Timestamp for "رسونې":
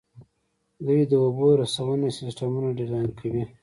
1.61-2.09